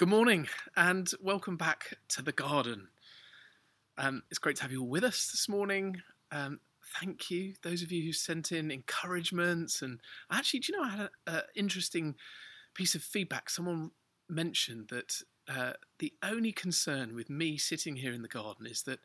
Good 0.00 0.08
morning 0.08 0.48
and 0.78 1.10
welcome 1.20 1.58
back 1.58 1.98
to 2.08 2.22
the 2.22 2.32
garden. 2.32 2.88
Um, 3.98 4.22
it's 4.30 4.38
great 4.38 4.56
to 4.56 4.62
have 4.62 4.72
you 4.72 4.80
all 4.80 4.88
with 4.88 5.04
us 5.04 5.30
this 5.30 5.46
morning. 5.46 6.00
Um, 6.32 6.60
thank 6.98 7.30
you, 7.30 7.52
those 7.62 7.82
of 7.82 7.92
you 7.92 8.02
who 8.02 8.14
sent 8.14 8.50
in 8.50 8.70
encouragements. 8.70 9.82
And 9.82 10.00
actually, 10.32 10.60
do 10.60 10.72
you 10.72 10.78
know, 10.78 10.86
I 10.86 10.88
had 10.88 11.08
an 11.26 11.42
interesting 11.54 12.14
piece 12.72 12.94
of 12.94 13.02
feedback. 13.02 13.50
Someone 13.50 13.90
mentioned 14.26 14.88
that 14.88 15.16
uh, 15.46 15.72
the 15.98 16.14
only 16.22 16.52
concern 16.52 17.14
with 17.14 17.28
me 17.28 17.58
sitting 17.58 17.96
here 17.96 18.14
in 18.14 18.22
the 18.22 18.28
garden 18.28 18.66
is 18.66 18.84
that 18.84 19.00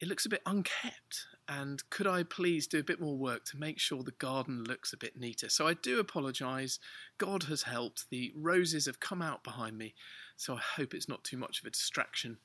it 0.00 0.08
looks 0.08 0.26
a 0.26 0.30
bit 0.30 0.42
unkept. 0.46 1.26
And 1.46 1.82
could 1.90 2.06
I 2.06 2.22
please 2.22 2.66
do 2.66 2.78
a 2.78 2.84
bit 2.84 3.00
more 3.00 3.16
work 3.16 3.44
to 3.46 3.58
make 3.58 3.80
sure 3.80 4.02
the 4.02 4.12
garden 4.12 4.64
looks 4.64 4.92
a 4.92 4.96
bit 4.96 5.18
neater? 5.18 5.48
So 5.48 5.66
I 5.66 5.74
do 5.74 5.98
apologise. 5.98 6.78
God 7.18 7.44
has 7.44 7.64
helped. 7.64 8.08
The 8.08 8.32
roses 8.36 8.86
have 8.86 9.00
come 9.00 9.20
out 9.20 9.42
behind 9.42 9.76
me. 9.76 9.94
So 10.36 10.54
I 10.54 10.60
hope 10.76 10.94
it's 10.94 11.08
not 11.08 11.24
too 11.24 11.36
much 11.36 11.60
of 11.60 11.66
a 11.66 11.70
distraction. 11.70 12.38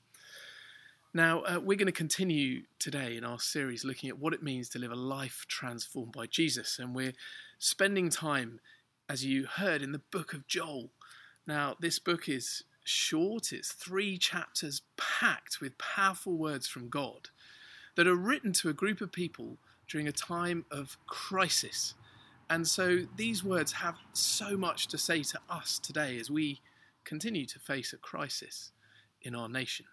Now, 1.13 1.43
uh, 1.43 1.59
we're 1.63 1.77
going 1.77 1.85
to 1.85 1.93
continue 1.93 2.63
today 2.77 3.15
in 3.15 3.23
our 3.23 3.39
series 3.39 3.85
looking 3.85 4.09
at 4.09 4.19
what 4.19 4.33
it 4.33 4.43
means 4.43 4.67
to 4.69 4.79
live 4.79 4.91
a 4.91 4.95
life 4.95 5.45
transformed 5.47 6.11
by 6.11 6.25
Jesus. 6.25 6.77
And 6.77 6.93
we're 6.93 7.13
spending 7.57 8.09
time, 8.09 8.59
as 9.07 9.23
you 9.23 9.45
heard, 9.45 9.81
in 9.81 9.93
the 9.93 10.01
book 10.11 10.33
of 10.33 10.47
Joel. 10.47 10.89
Now, 11.47 11.75
this 11.79 11.99
book 11.99 12.27
is 12.27 12.63
short, 12.83 13.53
it's 13.53 13.71
three 13.71 14.17
chapters 14.17 14.81
packed 14.97 15.61
with 15.61 15.77
powerful 15.77 16.37
words 16.37 16.67
from 16.67 16.89
God 16.89 17.29
that 17.95 18.07
are 18.07 18.15
written 18.15 18.53
to 18.53 18.69
a 18.69 18.73
group 18.73 19.01
of 19.01 19.11
people 19.11 19.57
during 19.87 20.07
a 20.07 20.11
time 20.11 20.65
of 20.71 20.97
crisis. 21.07 21.93
And 22.49 22.67
so 22.67 23.05
these 23.15 23.43
words 23.43 23.73
have 23.73 23.95
so 24.13 24.57
much 24.57 24.87
to 24.87 24.97
say 24.97 25.23
to 25.23 25.39
us 25.49 25.79
today 25.79 26.19
as 26.19 26.29
we 26.29 26.61
continue 27.03 27.45
to 27.45 27.59
face 27.59 27.93
a 27.93 27.97
crisis 27.97 28.71
in 29.21 29.35
our 29.35 29.49
nation. 29.49 29.85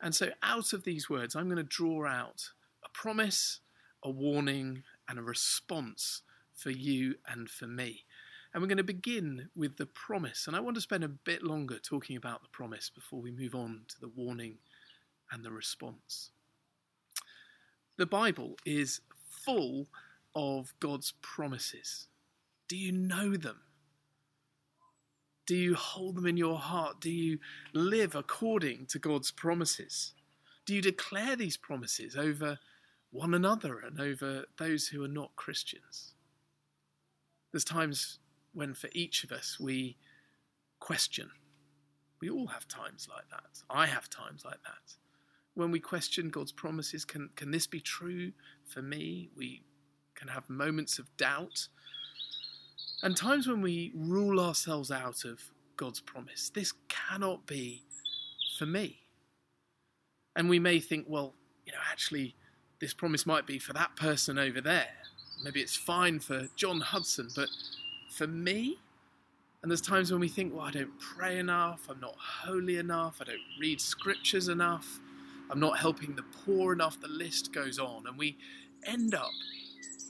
And 0.00 0.14
so, 0.14 0.30
out 0.42 0.72
of 0.72 0.84
these 0.84 1.08
words, 1.08 1.34
I'm 1.34 1.46
going 1.46 1.56
to 1.56 1.62
draw 1.62 2.06
out 2.06 2.50
a 2.84 2.88
promise, 2.90 3.60
a 4.02 4.10
warning, 4.10 4.82
and 5.08 5.18
a 5.18 5.22
response 5.22 6.22
for 6.54 6.70
you 6.70 7.16
and 7.26 7.48
for 7.48 7.66
me. 7.66 8.04
And 8.52 8.62
we're 8.62 8.68
going 8.68 8.76
to 8.78 8.84
begin 8.84 9.48
with 9.54 9.76
the 9.76 9.86
promise. 9.86 10.46
And 10.46 10.56
I 10.56 10.60
want 10.60 10.76
to 10.76 10.80
spend 10.80 11.04
a 11.04 11.08
bit 11.08 11.42
longer 11.42 11.78
talking 11.78 12.16
about 12.16 12.42
the 12.42 12.48
promise 12.48 12.90
before 12.90 13.20
we 13.20 13.30
move 13.30 13.54
on 13.54 13.82
to 13.88 14.00
the 14.00 14.08
warning 14.08 14.58
and 15.30 15.44
the 15.44 15.50
response. 15.50 16.30
The 17.98 18.06
Bible 18.06 18.56
is 18.66 19.00
full 19.44 19.88
of 20.34 20.74
God's 20.80 21.14
promises. 21.22 22.08
Do 22.68 22.76
you 22.76 22.92
know 22.92 23.36
them? 23.36 23.60
Do 25.46 25.56
you 25.56 25.74
hold 25.74 26.16
them 26.16 26.26
in 26.26 26.36
your 26.36 26.58
heart? 26.58 27.00
Do 27.00 27.10
you 27.10 27.38
live 27.72 28.14
according 28.14 28.86
to 28.86 28.98
God's 28.98 29.30
promises? 29.30 30.12
Do 30.66 30.74
you 30.74 30.82
declare 30.82 31.36
these 31.36 31.56
promises 31.56 32.16
over 32.16 32.58
one 33.12 33.32
another 33.32 33.78
and 33.78 33.98
over 33.98 34.44
those 34.58 34.88
who 34.88 35.02
are 35.02 35.08
not 35.08 35.36
Christians? 35.36 36.12
There's 37.52 37.64
times 37.64 38.18
when, 38.52 38.74
for 38.74 38.90
each 38.92 39.24
of 39.24 39.32
us, 39.32 39.58
we 39.58 39.96
question. 40.80 41.30
We 42.20 42.28
all 42.28 42.48
have 42.48 42.68
times 42.68 43.08
like 43.10 43.28
that. 43.30 43.62
I 43.70 43.86
have 43.86 44.10
times 44.10 44.44
like 44.44 44.62
that 44.64 44.96
when 45.56 45.72
we 45.72 45.80
question 45.80 46.28
God's 46.28 46.52
promises, 46.52 47.04
can, 47.04 47.30
can 47.34 47.50
this 47.50 47.66
be 47.66 47.80
true 47.80 48.32
for 48.64 48.82
me? 48.82 49.30
We 49.36 49.62
can 50.14 50.28
have 50.28 50.48
moments 50.48 50.98
of 50.98 51.14
doubt. 51.16 51.66
And 53.02 53.16
times 53.16 53.48
when 53.48 53.62
we 53.62 53.92
rule 53.94 54.38
ourselves 54.38 54.90
out 54.90 55.24
of 55.24 55.40
God's 55.76 56.00
promise. 56.00 56.50
This 56.50 56.72
cannot 56.88 57.46
be 57.46 57.84
for 58.58 58.66
me. 58.66 59.00
And 60.34 60.48
we 60.48 60.58
may 60.58 60.80
think, 60.80 61.06
well, 61.08 61.34
you 61.64 61.72
know, 61.72 61.78
actually, 61.90 62.34
this 62.80 62.94
promise 62.94 63.26
might 63.26 63.46
be 63.46 63.58
for 63.58 63.72
that 63.72 63.94
person 63.96 64.38
over 64.38 64.60
there. 64.60 64.88
Maybe 65.44 65.60
it's 65.60 65.76
fine 65.76 66.18
for 66.18 66.48
John 66.56 66.80
Hudson, 66.80 67.28
but 67.34 67.48
for 68.10 68.26
me? 68.26 68.78
And 69.62 69.70
there's 69.70 69.80
times 69.80 70.10
when 70.10 70.20
we 70.20 70.28
think, 70.28 70.54
well, 70.54 70.64
I 70.64 70.70
don't 70.70 70.98
pray 70.98 71.38
enough, 71.38 71.88
I'm 71.90 72.00
not 72.00 72.14
holy 72.18 72.76
enough, 72.76 73.18
I 73.20 73.24
don't 73.24 73.38
read 73.60 73.80
scriptures 73.80 74.48
enough, 74.48 75.00
I'm 75.50 75.60
not 75.60 75.78
helping 75.78 76.14
the 76.14 76.24
poor 76.44 76.72
enough, 76.72 77.00
the 77.00 77.08
list 77.08 77.52
goes 77.52 77.78
on. 77.78 78.06
And 78.06 78.18
we 78.18 78.38
end 78.84 79.14
up 79.14 79.30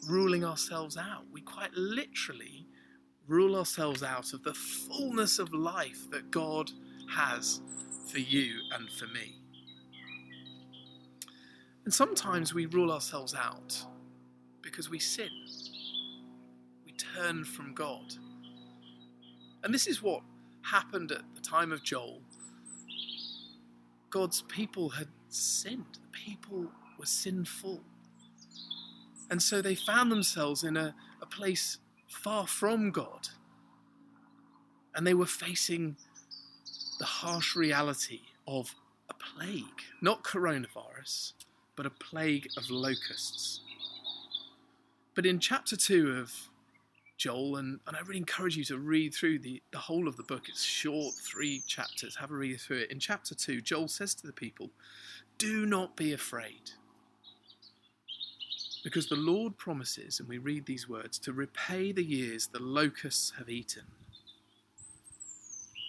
ruling 0.09 0.45
ourselves 0.45 0.97
out. 0.97 1.25
We 1.33 1.41
quite 1.41 1.73
literally 1.75 2.67
rule 3.27 3.57
ourselves 3.57 4.03
out 4.03 4.33
of 4.33 4.43
the 4.43 4.55
fullness 4.55 5.39
of 5.39 5.53
life 5.53 6.09
that 6.11 6.31
God 6.31 6.71
has 7.11 7.61
for 8.09 8.19
you 8.19 8.61
and 8.73 8.91
for 8.91 9.07
me. 9.07 9.37
And 11.85 11.93
sometimes 11.93 12.55
we 12.55 12.67
rule 12.67 12.93
ourselves 12.93 13.35
out 13.35 13.85
because 14.63 14.91
we 14.91 14.99
sin. 14.99 15.31
We 16.85 16.93
turn 16.93 17.45
from 17.45 17.75
God. 17.75 18.15
And 19.63 19.73
this 19.73 19.87
is 19.87 20.03
what 20.03 20.23
happened 20.63 21.13
at 21.13 21.23
the 21.35 21.41
time 21.41 21.73
of 21.73 21.83
Joel. 21.83 22.21
God's 24.16 24.41
people 24.41 24.88
had 24.88 25.09
sinned. 25.28 25.84
The 25.93 26.09
people 26.10 26.71
were 26.99 27.04
sinful. 27.04 27.82
And 29.31 29.43
so 29.43 29.60
they 29.60 29.75
found 29.75 30.10
themselves 30.10 30.65
in 30.65 30.75
a, 30.78 30.94
a 31.21 31.27
place 31.27 31.77
far 32.09 32.47
from 32.47 32.93
God. 32.93 33.28
And 34.94 35.06
they 35.06 35.12
were 35.12 35.27
facing 35.27 35.99
the 36.99 37.04
harsh 37.04 37.54
reality 37.54 38.21
of 38.49 38.75
a 39.10 39.12
plague, 39.12 39.82
not 40.00 40.25
coronavirus, 40.25 41.34
but 41.77 41.84
a 41.84 41.91
plague 41.91 42.48
of 42.56 42.71
locusts. 42.71 43.60
But 45.15 45.27
in 45.27 45.41
chapter 45.41 45.77
2 45.77 46.12
of 46.12 46.33
Joel, 47.16 47.56
and, 47.56 47.81
and 47.87 47.97
I 47.97 48.00
really 48.00 48.19
encourage 48.19 48.56
you 48.56 48.65
to 48.65 48.78
read 48.78 49.15
through 49.15 49.38
the, 49.38 49.62
the 49.72 49.78
whole 49.78 50.06
of 50.06 50.16
the 50.16 50.22
book. 50.22 50.49
It's 50.49 50.62
short, 50.62 51.15
three 51.15 51.62
chapters. 51.66 52.16
Have 52.16 52.31
a 52.31 52.34
read 52.34 52.60
through 52.60 52.78
it. 52.78 52.91
In 52.91 52.99
chapter 52.99 53.34
2, 53.34 53.62
Joel 53.62 53.88
says 53.88 54.15
to 54.16 54.27
the 54.27 54.32
people, 54.32 54.71
Do 55.38 55.65
not 55.65 55.97
be 55.97 56.12
afraid. 56.12 56.72
Because 58.84 59.09
the 59.09 59.16
Lord 59.16 59.56
promises, 59.56 60.21
and 60.21 60.28
we 60.28 60.38
read 60.38 60.66
these 60.66 60.88
words, 60.88 61.19
to 61.21 61.32
repay 61.32 61.91
the 61.91 62.04
years 62.04 62.47
the 62.47 62.62
locusts 62.62 63.33
have 63.38 63.48
eaten. 63.48 63.84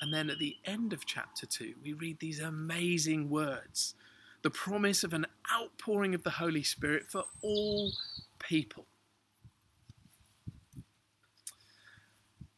And 0.01 0.13
then 0.13 0.29
at 0.29 0.39
the 0.39 0.55
end 0.65 0.93
of 0.93 1.05
chapter 1.05 1.45
2, 1.45 1.75
we 1.83 1.93
read 1.93 2.19
these 2.19 2.39
amazing 2.39 3.29
words 3.29 3.95
the 4.43 4.49
promise 4.51 5.03
of 5.03 5.13
an 5.13 5.25
outpouring 5.51 6.13
of 6.15 6.23
the 6.23 6.29
Holy 6.29 6.63
Spirit 6.63 7.03
for 7.09 7.23
all 7.41 7.91
people. 8.39 8.85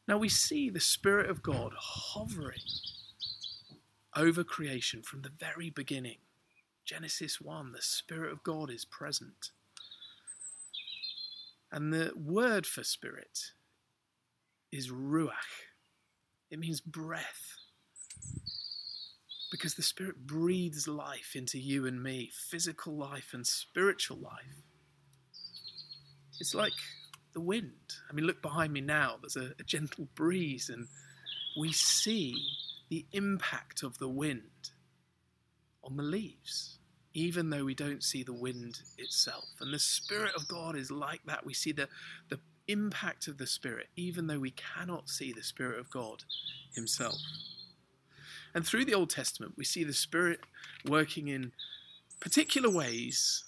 Now 0.10 0.18
we 0.18 0.28
see 0.28 0.72
the 0.72 0.80
Spirit 0.80 1.30
of 1.30 1.44
God 1.44 1.72
hovering 1.78 2.64
over 4.16 4.44
creation 4.44 5.04
from 5.04 5.22
the 5.22 5.30
very 5.30 5.70
beginning. 5.70 6.18
Genesis 6.84 7.40
1, 7.40 7.74
the 7.74 7.82
Spirit 7.84 8.32
of 8.32 8.42
God 8.42 8.72
is 8.72 8.86
present. 8.86 9.52
And 11.72 11.94
the 11.94 12.12
word 12.16 12.66
for 12.66 12.84
spirit 12.84 13.52
is 14.72 14.90
ruach. 14.90 15.68
It 16.50 16.58
means 16.58 16.82
breath. 16.82 17.58
Because 19.52 19.76
the 19.76 19.84
Spirit 19.84 20.26
breathes 20.26 20.88
life 20.88 21.36
into 21.36 21.60
you 21.60 21.86
and 21.86 22.02
me 22.02 22.32
physical 22.34 22.98
life 22.98 23.30
and 23.32 23.46
spiritual 23.46 24.18
life. 24.18 24.64
It's 26.40 26.56
like 26.56 26.74
the 27.34 27.42
wind. 27.42 27.72
I 28.10 28.14
mean, 28.14 28.26
look 28.26 28.42
behind 28.42 28.74
me 28.74 28.82
now, 28.82 29.18
there's 29.22 29.36
a, 29.36 29.54
a 29.60 29.64
gentle 29.64 30.08
breeze, 30.16 30.70
and 30.70 30.88
we 31.58 31.72
see 31.72 32.36
the 32.90 33.06
impact 33.12 33.84
of 33.84 33.98
the 33.98 34.10
wind 34.10 34.72
on 35.84 35.98
the 35.98 36.04
leaves, 36.04 36.80
even 37.14 37.50
though 37.50 37.66
we 37.66 37.76
don't 37.76 38.04
see 38.04 38.24
the 38.24 38.34
wind 38.34 38.80
itself. 38.98 39.46
And 39.62 39.74
the 39.74 39.80
Spirit 39.80 40.32
of 40.36 40.48
God 40.48 40.76
is 40.76 40.92
like 40.92 41.22
that. 41.26 41.46
We 41.46 41.54
see 41.54 41.72
the, 41.72 41.88
the 42.30 42.40
impact 42.68 43.28
of 43.28 43.38
the 43.38 43.48
Spirit, 43.48 43.88
even 43.96 44.28
though 44.28 44.40
we 44.40 44.52
cannot 44.52 45.10
see 45.10 45.32
the 45.32 45.44
Spirit 45.44 45.80
of 45.80 45.90
God 45.90 46.24
Himself. 46.74 47.18
And 48.54 48.66
through 48.66 48.86
the 48.86 48.96
Old 48.96 49.10
Testament, 49.10 49.54
we 49.58 49.64
see 49.64 49.84
the 49.84 49.94
Spirit 49.94 50.40
working 50.88 51.28
in 51.28 51.52
particular 52.20 52.70
ways 52.70 53.44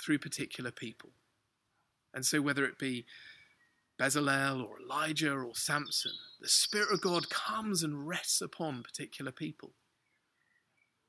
through 0.00 0.18
particular 0.18 0.70
people. 0.70 1.10
And 2.12 2.24
so, 2.26 2.40
whether 2.40 2.64
it 2.64 2.78
be 2.78 3.06
Bezalel 3.98 4.66
or 4.66 4.80
Elijah 4.80 5.32
or 5.32 5.54
Samson, 5.54 6.12
the 6.40 6.48
Spirit 6.48 6.92
of 6.92 7.00
God 7.00 7.30
comes 7.30 7.82
and 7.82 8.06
rests 8.08 8.40
upon 8.40 8.82
particular 8.82 9.30
people. 9.30 9.72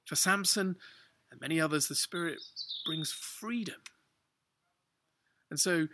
For 0.06 0.16
Samson 0.16 0.76
and 1.32 1.40
many 1.40 1.60
others, 1.60 1.88
the 1.88 1.96
Spirit 1.96 2.40
brings 2.86 3.12
freedom. 3.12 3.82
And 5.50 5.60
so, 5.60 5.88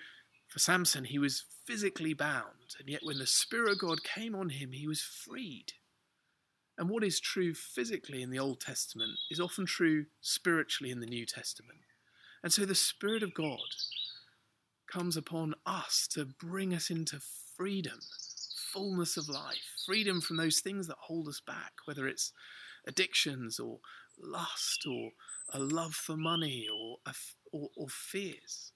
for 0.48 0.60
Samson, 0.60 1.06
he 1.06 1.20
was 1.20 1.44
physically 1.66 2.14
bound, 2.14 2.76
and 2.80 2.88
yet 2.88 3.02
when 3.04 3.18
the 3.18 3.28
Spirit 3.28 3.74
of 3.74 3.80
God 3.80 4.04
came 4.04 4.34
on 4.34 4.50
him, 4.50 4.72
he 4.72 4.88
was 4.88 5.02
freed. 5.02 5.74
And 6.78 6.90
what 6.90 7.04
is 7.04 7.20
true 7.20 7.54
physically 7.54 8.22
in 8.22 8.30
the 8.30 8.40
Old 8.40 8.62
Testament 8.62 9.12
is 9.30 9.40
often 9.40 9.66
true 9.66 10.06
spiritually 10.22 10.92
in 10.92 11.00
the 11.00 11.08
New 11.08 11.26
Testament. 11.26 11.80
And 12.44 12.54
so 12.54 12.66
the 12.66 12.76
Spirit 12.76 13.24
of 13.24 13.34
God 13.34 13.60
comes 14.88 15.18
upon 15.18 15.56
us 15.66 16.08
to 16.12 16.26
bring 16.26 16.74
us 16.74 16.90
into 16.90 17.20
freedom, 17.56 18.00
fullness 18.74 19.18
of 19.18 19.30
life, 19.30 19.76
freedom 19.86 20.22
from 20.22 20.38
those 20.38 20.60
things 20.60 20.88
that 20.88 20.98
hold 21.02 21.28
us 21.28 21.42
back, 21.46 21.74
whether 21.86 22.08
it's 22.08 22.32
addictions 22.88 23.60
or 23.60 23.80
lust 24.20 24.86
or 24.90 25.12
a 25.54 25.60
love 25.60 25.94
for 25.94 26.16
money 26.16 26.68
or, 26.72 26.98
or, 27.52 27.70
or 27.76 27.88
fears. 27.90 28.72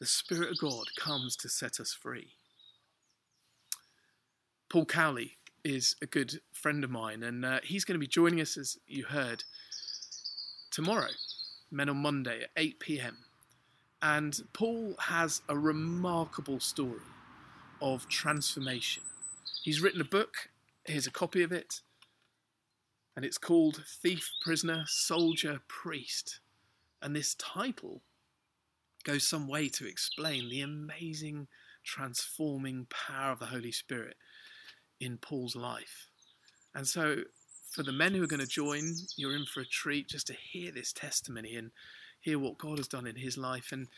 The 0.00 0.06
Spirit 0.06 0.50
of 0.50 0.58
God 0.58 0.86
comes 0.98 1.36
to 1.36 1.48
set 1.48 1.78
us 1.78 1.92
free. 1.92 2.32
Paul 4.68 4.86
Cowley 4.86 5.36
is 5.64 5.94
a 6.02 6.06
good 6.06 6.40
friend 6.52 6.82
of 6.82 6.90
mine, 6.90 7.22
and 7.22 7.44
uh, 7.44 7.60
he's 7.62 7.84
going 7.84 7.94
to 7.94 8.00
be 8.00 8.06
joining 8.06 8.40
us, 8.40 8.56
as 8.56 8.76
you 8.86 9.04
heard, 9.04 9.44
tomorrow, 10.70 11.10
Men 11.70 11.88
on 11.88 11.98
Monday 11.98 12.42
at 12.42 12.50
8 12.56 12.80
pm. 12.80 13.18
And 14.02 14.36
Paul 14.52 14.96
has 14.98 15.42
a 15.48 15.56
remarkable 15.56 16.58
story 16.58 17.00
of 17.80 18.08
transformation. 18.08 19.04
He's 19.62 19.80
written 19.80 20.00
a 20.00 20.04
book, 20.04 20.50
here's 20.84 21.06
a 21.06 21.12
copy 21.12 21.42
of 21.42 21.52
it, 21.52 21.82
and 23.14 23.24
it's 23.24 23.38
called 23.38 23.84
Thief, 23.86 24.28
Prisoner, 24.42 24.84
Soldier, 24.88 25.60
Priest. 25.68 26.40
And 27.00 27.14
this 27.14 27.36
title 27.36 28.02
goes 29.04 29.24
some 29.24 29.46
way 29.48 29.68
to 29.68 29.86
explain 29.86 30.48
the 30.48 30.62
amazing 30.62 31.46
transforming 31.84 32.86
power 32.90 33.32
of 33.32 33.38
the 33.38 33.46
Holy 33.46 33.72
Spirit 33.72 34.16
in 35.00 35.18
Paul's 35.18 35.56
life. 35.56 36.08
And 36.74 36.86
so, 36.86 37.18
for 37.70 37.82
the 37.82 37.92
men 37.92 38.14
who 38.14 38.22
are 38.22 38.28
going 38.28 38.40
to 38.40 38.46
join, 38.46 38.94
you're 39.16 39.36
in 39.36 39.46
for 39.46 39.60
a 39.60 39.66
treat 39.66 40.08
just 40.08 40.26
to 40.28 40.34
hear 40.34 40.72
this 40.72 40.92
testimony 40.92 41.54
and 41.54 41.70
hear 42.22 42.38
what 42.38 42.58
God 42.58 42.78
has 42.78 42.88
done 42.88 43.06
in 43.06 43.16
his 43.16 43.36
life. 43.36 43.68
And, 43.72 43.88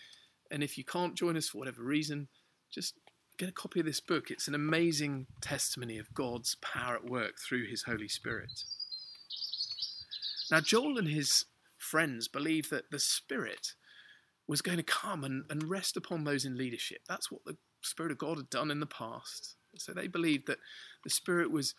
and 0.50 0.62
if 0.62 0.76
you 0.76 0.84
can't 0.84 1.14
join 1.14 1.36
us 1.36 1.48
for 1.48 1.58
whatever 1.58 1.82
reason, 1.82 2.28
just 2.72 2.94
get 3.38 3.48
a 3.48 3.52
copy 3.52 3.80
of 3.80 3.86
this 3.86 4.00
book. 4.00 4.30
It's 4.30 4.48
an 4.48 4.54
amazing 4.54 5.26
testimony 5.40 5.98
of 5.98 6.12
God's 6.14 6.56
power 6.56 6.96
at 6.96 7.04
work 7.04 7.34
through 7.38 7.68
his 7.68 7.82
Holy 7.82 8.08
Spirit. 8.08 8.64
Now, 10.50 10.60
Joel 10.60 10.98
and 10.98 11.08
his 11.08 11.44
friends 11.76 12.28
believed 12.28 12.70
that 12.70 12.90
the 12.90 12.98
Spirit 12.98 13.74
was 14.46 14.62
going 14.62 14.78
to 14.78 14.82
come 14.82 15.24
and, 15.24 15.44
and 15.50 15.70
rest 15.70 15.96
upon 15.96 16.24
those 16.24 16.44
in 16.44 16.56
leadership. 16.56 17.00
That's 17.08 17.30
what 17.30 17.44
the 17.44 17.56
Spirit 17.82 18.12
of 18.12 18.18
God 18.18 18.36
had 18.36 18.50
done 18.50 18.70
in 18.70 18.80
the 18.80 18.86
past. 18.86 19.56
So 19.76 19.92
they 19.92 20.06
believed 20.06 20.46
that 20.46 20.58
the 21.02 21.10
Spirit 21.10 21.50
was 21.50 21.74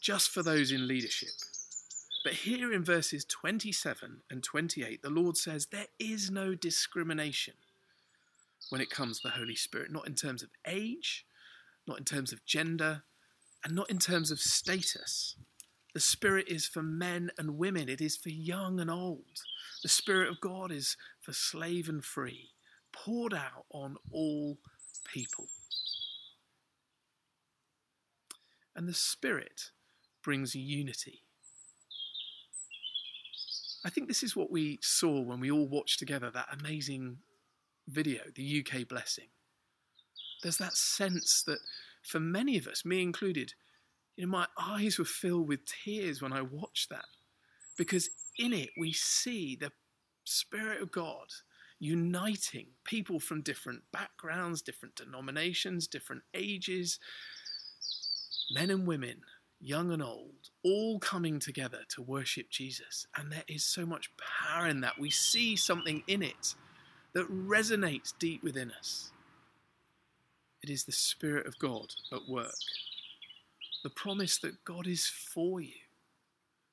just 0.00 0.30
for 0.30 0.42
those 0.42 0.72
in 0.72 0.86
leadership. 0.86 1.30
But 2.22 2.34
here 2.34 2.72
in 2.72 2.84
verses 2.84 3.24
27 3.24 4.22
and 4.30 4.42
28, 4.42 5.02
the 5.02 5.10
Lord 5.10 5.36
says 5.36 5.66
there 5.66 5.86
is 5.98 6.30
no 6.30 6.54
discrimination 6.54 7.54
when 8.68 8.80
it 8.80 8.90
comes 8.90 9.20
to 9.20 9.28
the 9.28 9.34
Holy 9.34 9.56
Spirit, 9.56 9.90
not 9.90 10.06
in 10.06 10.14
terms 10.14 10.42
of 10.42 10.50
age, 10.66 11.24
not 11.86 11.98
in 11.98 12.04
terms 12.04 12.32
of 12.32 12.44
gender, 12.44 13.04
and 13.64 13.74
not 13.74 13.90
in 13.90 13.98
terms 13.98 14.30
of 14.30 14.38
status. 14.38 15.36
The 15.94 16.00
Spirit 16.00 16.46
is 16.48 16.66
for 16.66 16.82
men 16.82 17.30
and 17.38 17.58
women, 17.58 17.88
it 17.88 18.00
is 18.00 18.16
for 18.16 18.28
young 18.28 18.78
and 18.80 18.90
old. 18.90 19.42
The 19.82 19.88
Spirit 19.88 20.28
of 20.28 20.40
God 20.40 20.70
is 20.70 20.96
for 21.20 21.32
slave 21.32 21.88
and 21.88 22.04
free, 22.04 22.50
poured 22.92 23.34
out 23.34 23.64
on 23.70 23.96
all 24.12 24.58
people. 25.12 25.46
And 28.76 28.86
the 28.86 28.94
Spirit 28.94 29.70
brings 30.22 30.54
unity. 30.54 31.22
I 33.84 33.90
think 33.90 34.08
this 34.08 34.22
is 34.22 34.36
what 34.36 34.50
we 34.50 34.78
saw 34.82 35.20
when 35.20 35.40
we 35.40 35.50
all 35.50 35.68
watched 35.68 35.98
together 35.98 36.30
that 36.30 36.48
amazing 36.60 37.18
video, 37.88 38.20
the 38.34 38.64
UK 38.64 38.86
blessing. 38.86 39.28
There's 40.42 40.58
that 40.58 40.76
sense 40.76 41.42
that 41.46 41.58
for 42.02 42.20
many 42.20 42.56
of 42.58 42.66
us, 42.66 42.84
me 42.84 43.02
included, 43.02 43.54
you 44.16 44.26
know, 44.26 44.30
my 44.30 44.46
eyes 44.58 44.98
were 44.98 45.04
filled 45.04 45.48
with 45.48 45.60
tears 45.66 46.20
when 46.20 46.32
I 46.32 46.42
watched 46.42 46.90
that. 46.90 47.06
Because 47.76 48.10
in 48.38 48.52
it 48.52 48.70
we 48.78 48.92
see 48.92 49.56
the 49.56 49.72
Spirit 50.24 50.82
of 50.82 50.92
God 50.92 51.28
uniting 51.78 52.66
people 52.84 53.18
from 53.18 53.40
different 53.40 53.80
backgrounds, 53.90 54.60
different 54.60 54.94
denominations, 54.94 55.86
different 55.86 56.22
ages, 56.34 56.98
men 58.52 58.70
and 58.70 58.86
women, 58.86 59.22
young 59.60 59.90
and 59.92 60.02
old, 60.02 60.50
all 60.64 60.98
coming 60.98 61.38
together 61.38 61.80
to 61.88 62.02
worship 62.02 62.50
Jesus. 62.50 63.06
And 63.16 63.30
there 63.30 63.44
is 63.46 63.64
so 63.64 63.84
much 63.84 64.10
power 64.16 64.66
in 64.66 64.80
that. 64.80 64.98
We 64.98 65.10
see 65.10 65.56
something 65.56 66.02
in 66.06 66.22
it 66.22 66.54
that 67.12 67.30
resonates 67.30 68.12
deep 68.18 68.42
within 68.42 68.70
us. 68.70 69.12
It 70.62 70.70
is 70.70 70.84
the 70.84 70.92
Spirit 70.92 71.46
of 71.46 71.58
God 71.58 71.94
at 72.12 72.28
work. 72.28 72.54
The 73.82 73.90
promise 73.90 74.38
that 74.38 74.64
God 74.64 74.86
is 74.86 75.06
for 75.06 75.60
you. 75.60 75.72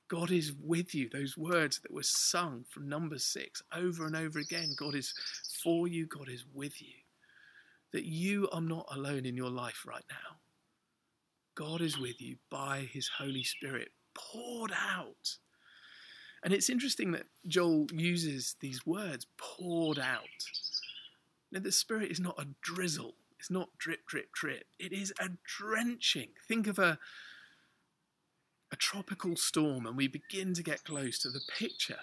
God 0.08 0.30
is 0.30 0.52
with 0.52 0.94
you. 0.94 1.08
Those 1.10 1.36
words 1.36 1.80
that 1.80 1.92
were 1.92 2.02
sung 2.02 2.64
from 2.68 2.88
number 2.88 3.18
six 3.18 3.62
over 3.74 4.06
and 4.06 4.16
over 4.16 4.38
again. 4.38 4.74
God 4.76 4.94
is 4.94 5.14
for 5.62 5.86
you. 5.86 6.06
God 6.06 6.28
is 6.28 6.44
with 6.54 6.80
you. 6.80 6.94
That 7.92 8.04
you 8.04 8.48
are 8.52 8.60
not 8.60 8.86
alone 8.94 9.26
in 9.26 9.36
your 9.36 9.50
life 9.50 9.84
right 9.86 10.04
now. 10.10 10.36
God 11.58 11.80
is 11.80 11.98
with 11.98 12.20
you 12.20 12.36
by 12.50 12.88
his 12.92 13.10
Holy 13.18 13.42
Spirit 13.42 13.88
poured 14.14 14.70
out. 14.72 15.38
And 16.44 16.54
it's 16.54 16.70
interesting 16.70 17.10
that 17.12 17.26
Joel 17.48 17.86
uses 17.92 18.54
these 18.60 18.86
words, 18.86 19.26
poured 19.36 19.98
out. 19.98 20.22
Now, 21.50 21.58
the 21.58 21.72
Spirit 21.72 22.12
is 22.12 22.20
not 22.20 22.40
a 22.40 22.46
drizzle, 22.62 23.14
it's 23.40 23.50
not 23.50 23.76
drip, 23.76 24.06
drip, 24.06 24.32
drip. 24.32 24.66
It 24.78 24.92
is 24.92 25.12
a 25.18 25.30
drenching. 25.44 26.28
Think 26.46 26.68
of 26.68 26.78
a, 26.78 26.96
a 28.70 28.76
tropical 28.76 29.34
storm, 29.34 29.84
and 29.84 29.96
we 29.96 30.06
begin 30.06 30.54
to 30.54 30.62
get 30.62 30.84
close 30.84 31.18
to 31.20 31.28
the 31.28 31.42
picture 31.58 32.00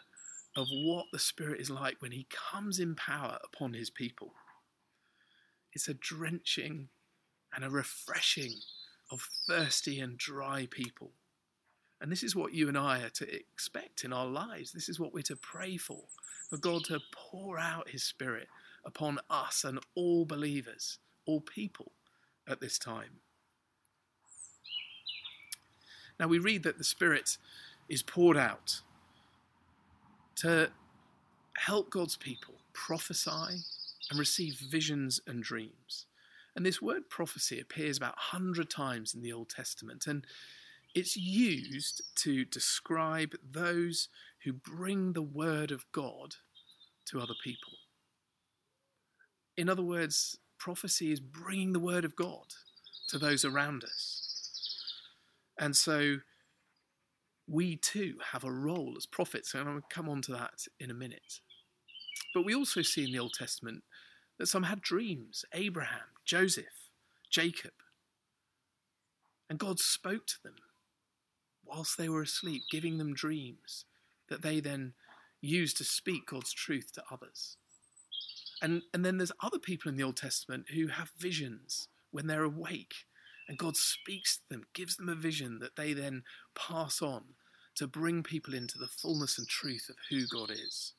of 0.57 0.67
what 0.69 1.05
the 1.13 1.19
Spirit 1.19 1.61
is 1.61 1.69
like 1.69 2.01
when 2.01 2.11
He 2.11 2.27
comes 2.51 2.77
in 2.77 2.93
power 2.95 3.39
upon 3.41 3.73
His 3.73 3.89
people. 3.89 4.33
It's 5.71 5.87
a 5.87 5.93
drenching 5.93 6.89
and 7.55 7.63
a 7.63 7.69
refreshing 7.69 8.51
of 9.11 9.27
thirsty 9.47 9.99
and 9.99 10.17
dry 10.17 10.67
people. 10.69 11.11
And 12.01 12.11
this 12.11 12.23
is 12.23 12.35
what 12.35 12.53
you 12.53 12.67
and 12.67 12.77
I 12.77 13.01
are 13.01 13.09
to 13.09 13.35
expect 13.35 14.03
in 14.03 14.11
our 14.11 14.25
lives. 14.25 14.71
This 14.71 14.89
is 14.89 14.99
what 14.99 15.13
we're 15.13 15.21
to 15.23 15.35
pray 15.35 15.77
for 15.77 16.03
for 16.49 16.57
God 16.57 16.83
to 16.85 16.99
pour 17.11 17.57
out 17.57 17.89
His 17.89 18.03
Spirit 18.03 18.47
upon 18.85 19.19
us 19.29 19.63
and 19.63 19.79
all 19.95 20.25
believers, 20.25 20.99
all 21.25 21.41
people 21.41 21.91
at 22.47 22.61
this 22.61 22.77
time. 22.77 23.21
Now 26.19 26.27
we 26.27 26.39
read 26.39 26.63
that 26.63 26.77
the 26.77 26.83
Spirit 26.83 27.37
is 27.89 28.03
poured 28.03 28.37
out 28.37 28.81
to 30.37 30.69
help 31.57 31.89
God's 31.89 32.17
people 32.17 32.55
prophesy 32.73 33.63
and 34.09 34.19
receive 34.19 34.55
visions 34.55 35.19
and 35.25 35.41
dreams. 35.41 36.05
And 36.55 36.65
this 36.65 36.81
word 36.81 37.09
prophecy 37.09 37.59
appears 37.59 37.97
about 37.97 38.15
100 38.31 38.69
times 38.69 39.13
in 39.13 39.21
the 39.21 39.33
Old 39.33 39.49
Testament, 39.49 40.07
and 40.07 40.25
it's 40.93 41.17
used 41.17 42.01
to 42.23 42.45
describe 42.45 43.35
those 43.43 44.07
who 44.43 44.53
bring 44.53 45.11
the 45.11 45.21
word 45.21 45.71
of 45.71 45.83
God 45.91 46.35
to 47.07 47.19
other 47.19 47.33
people. 47.43 47.73
In 49.57 49.69
other 49.69 49.83
words, 49.83 50.37
prophecy 50.57 51.11
is 51.11 51.19
bringing 51.19 51.73
the 51.73 51.79
word 51.79 52.05
of 52.05 52.15
God 52.15 52.45
to 53.09 53.17
those 53.17 53.43
around 53.43 53.83
us. 53.83 54.21
And 55.59 55.75
so 55.75 56.17
we 57.47 57.75
too 57.75 58.15
have 58.31 58.43
a 58.43 58.51
role 58.51 58.95
as 58.97 59.05
prophets, 59.05 59.53
and 59.53 59.67
I'll 59.67 59.81
come 59.89 60.09
on 60.09 60.21
to 60.23 60.31
that 60.31 60.65
in 60.79 60.89
a 60.89 60.95
minute. 60.95 61.41
But 62.33 62.45
we 62.45 62.55
also 62.55 62.81
see 62.81 63.03
in 63.03 63.11
the 63.11 63.19
Old 63.19 63.33
Testament 63.37 63.83
that 64.37 64.47
some 64.47 64.63
had 64.63 64.81
dreams 64.81 65.45
Abraham, 65.53 66.09
Joseph, 66.25 66.89
Jacob. 67.29 67.71
And 69.49 69.59
God 69.59 69.79
spoke 69.79 70.25
to 70.27 70.43
them 70.43 70.55
whilst 71.65 71.97
they 71.97 72.09
were 72.09 72.21
asleep, 72.21 72.63
giving 72.71 72.97
them 72.97 73.13
dreams 73.13 73.85
that 74.29 74.41
they 74.41 74.59
then 74.59 74.93
used 75.41 75.77
to 75.77 75.83
speak 75.83 76.27
God's 76.27 76.53
truth 76.53 76.91
to 76.93 77.03
others. 77.11 77.57
And, 78.61 78.81
and 78.93 79.05
then 79.05 79.17
there's 79.17 79.31
other 79.41 79.59
people 79.59 79.89
in 79.89 79.97
the 79.97 80.03
Old 80.03 80.17
Testament 80.17 80.67
who 80.73 80.87
have 80.87 81.11
visions 81.17 81.87
when 82.11 82.27
they're 82.27 82.43
awake, 82.43 82.93
and 83.47 83.57
God 83.57 83.75
speaks 83.75 84.37
to 84.37 84.43
them, 84.49 84.63
gives 84.73 84.95
them 84.95 85.09
a 85.09 85.15
vision 85.15 85.59
that 85.59 85.75
they 85.75 85.93
then 85.93 86.23
pass 86.55 87.01
on 87.01 87.23
to 87.75 87.87
bring 87.87 88.23
people 88.23 88.53
into 88.53 88.77
the 88.77 88.87
fullness 88.87 89.37
and 89.37 89.47
truth 89.47 89.87
of 89.89 89.97
who 90.09 90.25
God 90.27 90.49
is. 90.49 90.93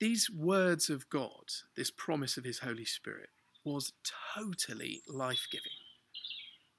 These 0.00 0.30
words 0.30 0.90
of 0.90 1.08
God, 1.10 1.44
this 1.76 1.90
promise 1.90 2.36
of 2.36 2.44
His 2.44 2.60
Holy 2.60 2.84
Spirit, 2.84 3.30
was 3.64 3.92
totally 4.34 5.02
life 5.08 5.46
giving 5.50 5.70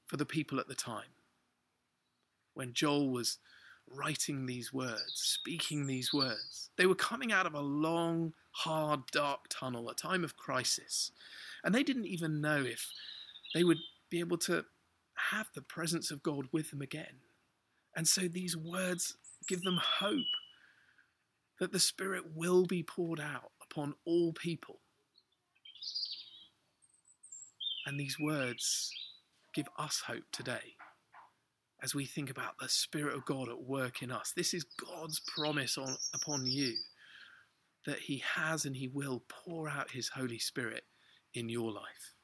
for 0.06 0.18
the 0.18 0.26
people 0.26 0.60
at 0.60 0.68
the 0.68 0.76
time. 0.76 1.06
when 2.54 2.74
Joel 2.74 3.10
was 3.10 3.38
writing 3.90 4.46
these 4.46 4.74
words, 4.74 5.14
speaking 5.16 5.86
these 5.88 6.14
words. 6.14 6.70
They 6.78 6.86
were 6.88 6.96
coming 6.96 7.32
out 7.32 7.46
of 7.46 7.54
a 7.54 7.62
long, 7.62 8.34
hard, 8.52 9.02
dark 9.12 9.46
tunnel, 9.50 9.90
a 9.90 9.96
time 9.96 10.24
of 10.24 10.38
crisis. 10.38 11.12
And 11.64 11.74
they 11.76 11.84
didn't 11.84 12.08
even 12.08 12.42
know 12.42 12.64
if 12.64 12.92
they 13.54 13.64
would 13.64 13.78
be 14.10 14.20
able 14.20 14.38
to 14.40 14.66
have 15.32 15.50
the 15.54 15.62
presence 15.62 16.12
of 16.12 16.24
God 16.24 16.48
with 16.52 16.72
them 16.72 16.82
again. 16.82 17.22
And 17.96 18.08
so 18.08 18.28
these 18.28 18.58
words 18.58 19.16
give 19.48 19.62
them 19.64 19.80
hope 19.82 20.26
that 21.60 21.72
the 21.72 21.80
Spirit 21.80 22.24
will 22.36 22.66
be 22.66 22.84
poured 22.84 23.20
out 23.20 23.52
upon 23.64 23.96
all 24.06 24.34
people. 24.34 24.80
And 27.86 28.00
these 28.00 28.18
words 28.20 28.92
give 29.54 29.68
us 29.78 30.04
hope 30.08 30.26
today 30.32 30.76
as 31.82 31.94
we 31.94 32.06
think 32.06 32.30
about 32.30 32.58
the 32.60 32.68
Spirit 32.68 33.16
of 33.16 33.26
God 33.26 33.48
at 33.48 33.62
work 33.62 34.02
in 34.02 34.12
us. 34.12 34.34
This 34.36 34.54
is 34.54 34.64
God's 34.64 35.20
promise 35.20 35.78
on, 35.78 35.98
upon 36.14 36.46
you 36.48 36.74
that 37.86 38.00
He 38.00 38.24
has 38.36 38.66
and 38.66 38.76
He 38.76 38.88
will 38.88 39.24
pour 39.30 39.70
out 39.70 39.92
His 39.92 40.10
Holy 40.10 40.40
Spirit 40.40 40.84
in 41.34 41.48
your 41.48 41.72
life. 41.72 42.16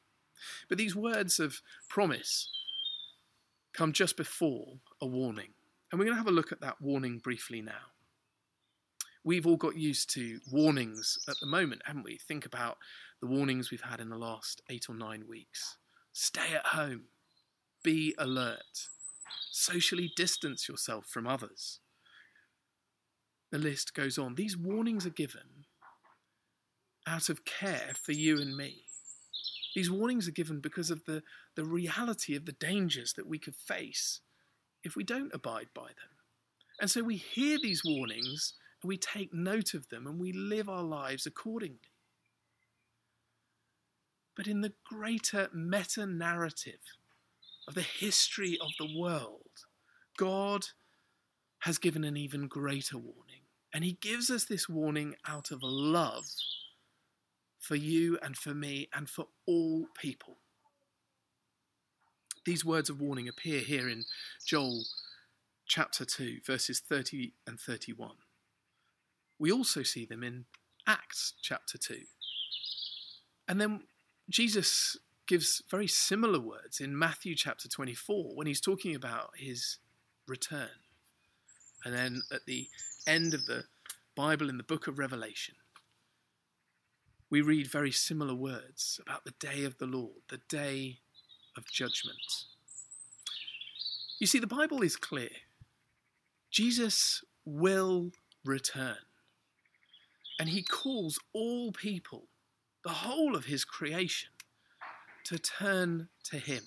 But 0.67 0.77
these 0.77 0.95
words 0.95 1.39
of 1.39 1.61
promise 1.87 2.49
come 3.73 3.93
just 3.93 4.17
before 4.17 4.79
a 4.99 5.05
warning. 5.05 5.53
And 5.91 5.99
we're 5.99 6.05
going 6.05 6.15
to 6.15 6.23
have 6.23 6.27
a 6.27 6.31
look 6.31 6.51
at 6.51 6.61
that 6.61 6.81
warning 6.81 7.19
briefly 7.19 7.61
now. 7.61 7.91
We've 9.23 9.45
all 9.45 9.57
got 9.57 9.77
used 9.77 10.09
to 10.15 10.39
warnings 10.51 11.19
at 11.29 11.35
the 11.39 11.45
moment, 11.45 11.83
haven't 11.85 12.03
we? 12.03 12.17
Think 12.17 12.45
about 12.45 12.77
the 13.21 13.27
warnings 13.27 13.69
we've 13.69 13.81
had 13.81 13.99
in 13.99 14.09
the 14.09 14.17
last 14.17 14.61
eight 14.69 14.85
or 14.89 14.95
nine 14.95 15.25
weeks. 15.29 15.77
Stay 16.11 16.55
at 16.55 16.67
home. 16.67 17.03
Be 17.83 18.15
alert. 18.17 18.87
Socially 19.51 20.11
distance 20.15 20.67
yourself 20.67 21.05
from 21.05 21.27
others. 21.27 21.79
The 23.51 23.59
list 23.59 23.93
goes 23.93 24.17
on. 24.17 24.35
These 24.35 24.57
warnings 24.57 25.05
are 25.05 25.11
given 25.11 25.65
out 27.07 27.29
of 27.29 27.45
care 27.45 27.91
for 28.01 28.13
you 28.13 28.41
and 28.41 28.55
me. 28.55 28.85
These 29.75 29.91
warnings 29.91 30.27
are 30.27 30.31
given 30.31 30.59
because 30.59 30.89
of 30.89 31.05
the, 31.05 31.23
the 31.55 31.65
reality 31.65 32.35
of 32.35 32.45
the 32.45 32.51
dangers 32.53 33.13
that 33.13 33.27
we 33.27 33.39
could 33.39 33.55
face 33.55 34.21
if 34.83 34.95
we 34.95 35.03
don't 35.03 35.33
abide 35.33 35.69
by 35.73 35.87
them. 35.87 36.17
And 36.79 36.89
so 36.89 37.03
we 37.03 37.17
hear 37.17 37.57
these 37.61 37.83
warnings 37.85 38.53
we 38.83 38.97
take 38.97 39.33
note 39.33 39.73
of 39.73 39.89
them 39.89 40.07
and 40.07 40.19
we 40.19 40.31
live 40.31 40.69
our 40.69 40.83
lives 40.83 41.25
accordingly. 41.25 41.79
But 44.35 44.47
in 44.47 44.61
the 44.61 44.73
greater 44.85 45.49
meta 45.53 46.05
narrative 46.05 46.79
of 47.67 47.75
the 47.75 47.81
history 47.81 48.57
of 48.59 48.71
the 48.79 48.97
world, 48.97 49.49
God 50.17 50.67
has 51.59 51.77
given 51.77 52.03
an 52.03 52.17
even 52.17 52.47
greater 52.47 52.97
warning. 52.97 53.41
And 53.73 53.83
He 53.83 53.93
gives 54.01 54.29
us 54.29 54.45
this 54.45 54.67
warning 54.67 55.15
out 55.27 55.51
of 55.51 55.59
love 55.61 56.25
for 57.59 57.75
you 57.75 58.17
and 58.21 58.35
for 58.35 58.53
me 58.53 58.89
and 58.93 59.09
for 59.09 59.27
all 59.45 59.87
people. 59.95 60.37
These 62.45 62.65
words 62.65 62.89
of 62.89 62.99
warning 62.99 63.27
appear 63.27 63.59
here 63.59 63.87
in 63.87 64.05
Joel 64.45 64.83
chapter 65.67 66.03
2, 66.03 66.39
verses 66.45 66.79
30 66.79 67.33
and 67.45 67.59
31. 67.59 68.15
We 69.41 69.51
also 69.51 69.81
see 69.81 70.05
them 70.05 70.23
in 70.23 70.45
Acts 70.85 71.33
chapter 71.41 71.75
2. 71.75 72.01
And 73.47 73.59
then 73.59 73.81
Jesus 74.29 74.97
gives 75.27 75.63
very 75.67 75.87
similar 75.87 76.39
words 76.39 76.79
in 76.79 76.95
Matthew 76.97 77.33
chapter 77.33 77.67
24 77.67 78.35
when 78.35 78.45
he's 78.45 78.61
talking 78.61 78.93
about 78.93 79.31
his 79.35 79.79
return. 80.27 80.69
And 81.83 81.91
then 81.91 82.21
at 82.31 82.45
the 82.45 82.67
end 83.07 83.33
of 83.33 83.47
the 83.47 83.63
Bible 84.15 84.47
in 84.47 84.57
the 84.57 84.63
book 84.63 84.85
of 84.85 84.99
Revelation, 84.99 85.55
we 87.31 87.41
read 87.41 87.65
very 87.65 87.91
similar 87.91 88.35
words 88.35 88.99
about 89.01 89.25
the 89.25 89.33
day 89.39 89.63
of 89.63 89.79
the 89.79 89.87
Lord, 89.87 90.21
the 90.29 90.41
day 90.49 90.99
of 91.57 91.65
judgment. 91.65 92.45
You 94.19 94.27
see, 94.27 94.37
the 94.37 94.45
Bible 94.45 94.83
is 94.83 94.97
clear. 94.97 95.31
Jesus 96.51 97.23
will 97.43 98.11
return. 98.45 98.97
And 100.41 100.49
he 100.49 100.63
calls 100.63 101.19
all 101.33 101.71
people, 101.71 102.23
the 102.83 102.89
whole 102.89 103.35
of 103.35 103.45
his 103.45 103.63
creation, 103.63 104.31
to 105.25 105.37
turn 105.37 106.09
to 106.23 106.37
him. 106.37 106.63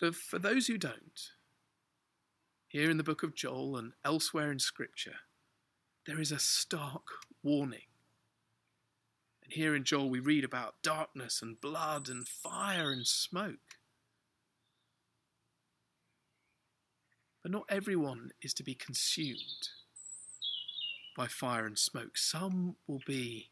But 0.00 0.14
for 0.14 0.38
those 0.38 0.66
who 0.66 0.78
don't, 0.78 1.20
here 2.68 2.90
in 2.90 2.96
the 2.96 3.04
book 3.04 3.22
of 3.22 3.34
Joel 3.34 3.76
and 3.76 3.92
elsewhere 4.02 4.50
in 4.50 4.58
Scripture, 4.58 5.16
there 6.06 6.18
is 6.18 6.32
a 6.32 6.38
stark 6.38 7.02
warning. 7.42 7.90
And 9.44 9.52
here 9.52 9.76
in 9.76 9.84
Joel, 9.84 10.08
we 10.08 10.18
read 10.18 10.42
about 10.42 10.82
darkness 10.82 11.42
and 11.42 11.60
blood 11.60 12.08
and 12.08 12.26
fire 12.26 12.90
and 12.90 13.06
smoke. 13.06 13.76
But 17.42 17.52
not 17.52 17.66
everyone 17.68 18.30
is 18.40 18.54
to 18.54 18.62
be 18.62 18.74
consumed 18.74 19.68
by 21.16 21.26
fire 21.26 21.66
and 21.66 21.78
smoke. 21.78 22.18
Some 22.18 22.76
will 22.86 23.00
be 23.06 23.50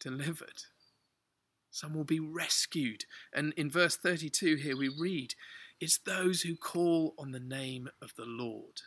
delivered. 0.00 0.64
Some 1.70 1.94
will 1.94 2.04
be 2.04 2.20
rescued. 2.20 3.04
And 3.32 3.52
in 3.54 3.70
verse 3.70 3.96
32 3.96 4.56
here 4.56 4.76
we 4.76 4.88
read, 4.88 5.34
It's 5.80 5.98
those 5.98 6.42
who 6.42 6.56
call 6.56 7.14
on 7.18 7.30
the 7.30 7.40
name 7.40 7.88
of 8.02 8.14
the 8.16 8.24
Lord. 8.24 8.82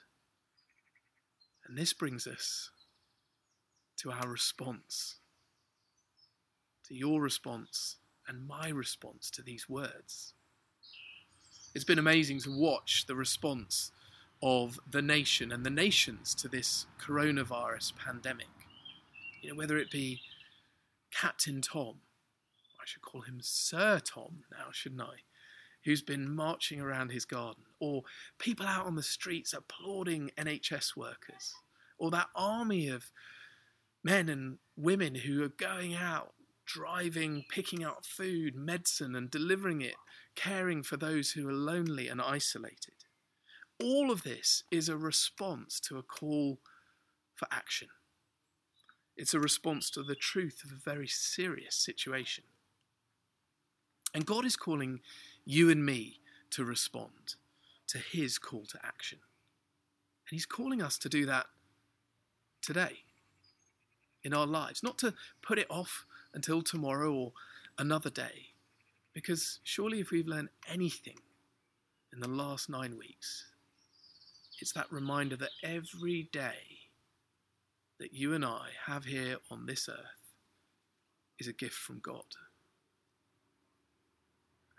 And 1.68 1.77
this 1.77 1.94
brings 1.94 2.27
us 2.27 2.70
to 3.98 4.12
our 4.12 4.27
response, 4.27 5.20
to 6.88 6.96
your 6.96 7.22
response 7.22 7.98
and 8.27 8.46
my 8.46 8.70
response 8.70 9.30
to 9.32 9.41
these 9.41 9.70
words. 9.70 10.34
It's 11.74 11.86
been 11.86 12.00
amazing 12.00 12.39
to 12.41 12.58
watch 12.58 13.06
the 13.08 13.15
response 13.15 13.91
of 14.41 14.79
the 14.89 15.01
nation 15.01 15.51
and 15.51 15.65
the 15.65 15.69
nations 15.69 16.33
to 16.36 16.48
this 16.48 16.88
coronavirus 17.00 17.93
pandemic. 17.95 18.48
You 19.41 19.50
know, 19.50 19.55
whether 19.55 19.77
it 19.77 19.91
be 19.91 20.21
Captain 21.12 21.62
Tom, 21.62 21.98
I 22.79 22.86
should 22.86 23.01
call 23.01 23.21
him 23.21 23.39
Sir 23.41 24.00
Tom 24.00 24.43
now, 24.51 24.67
shouldn't 24.71 25.01
I? 25.01 25.17
Who's 25.86 26.01
been 26.01 26.33
marching 26.33 26.79
around 26.79 27.12
his 27.12 27.25
garden, 27.25 27.63
or 27.79 28.03
people 28.38 28.67
out 28.67 28.86
on 28.86 28.95
the 28.95 29.03
streets 29.03 29.53
applauding 29.53 30.31
NHS 30.38 30.95
workers, 30.95 31.53
or 31.98 32.12
that 32.12 32.27
army 32.36 32.88
of 32.88 33.12
men 34.03 34.29
and 34.29 34.57
women 34.75 35.15
who 35.15 35.43
are 35.43 35.50
going 35.50 35.95
out, 35.95 36.33
driving, 36.65 37.45
picking 37.50 37.83
up 37.83 38.05
food, 38.05 38.55
medicine, 38.55 39.15
and 39.15 39.29
delivering 39.29 39.81
it, 39.81 39.95
caring 40.36 40.83
for 40.83 40.98
those 40.98 41.31
who 41.31 41.48
are 41.50 41.53
lonely 41.53 42.07
and 42.07 42.21
isolated 42.21 43.00
all 43.81 44.11
of 44.11 44.23
this 44.23 44.63
is 44.71 44.89
a 44.89 44.97
response 44.97 45.79
to 45.81 45.97
a 45.97 46.03
call 46.03 46.59
for 47.35 47.47
action. 47.51 47.89
It's 49.17 49.33
a 49.33 49.39
response 49.39 49.89
to 49.91 50.03
the 50.03 50.15
truth 50.15 50.61
of 50.63 50.71
a 50.71 50.89
very 50.89 51.07
serious 51.07 51.75
situation. 51.75 52.43
And 54.13 54.25
God 54.25 54.45
is 54.45 54.55
calling 54.55 55.01
you 55.45 55.69
and 55.69 55.85
me 55.85 56.19
to 56.51 56.63
respond 56.63 57.35
to 57.88 57.97
his 57.97 58.38
call 58.38 58.65
to 58.67 58.79
action. 58.83 59.19
And 60.29 60.35
he's 60.35 60.45
calling 60.45 60.81
us 60.81 60.97
to 61.00 61.09
do 61.09 61.25
that 61.25 61.47
today 62.61 63.00
in 64.23 64.33
our 64.33 64.47
lives, 64.47 64.83
not 64.83 64.97
to 65.00 65.13
put 65.41 65.57
it 65.57 65.67
off 65.69 66.05
until 66.33 66.61
tomorrow 66.61 67.13
or 67.13 67.33
another 67.77 68.09
day. 68.09 68.53
Because 69.13 69.59
surely, 69.63 70.00
if 70.00 70.11
we've 70.11 70.27
learned 70.27 70.50
anything 70.69 71.17
in 72.13 72.19
the 72.19 72.29
last 72.29 72.69
nine 72.69 72.97
weeks, 72.97 73.50
it's 74.62 74.74
that 74.74 74.91
reminder 74.91 75.36
that 75.36 75.50
every 75.63 76.30
day 76.32 76.80
that 78.00 78.13
you 78.13 78.34
and 78.34 78.46
I 78.46 78.68
have 78.86 79.06
here 79.06 79.38
on 79.50 79.65
this 79.65 79.89
earth 79.89 79.98
is 81.39 81.48
a 81.48 81.53
gift 81.53 81.74
from 81.74 82.00
God. 82.00 82.24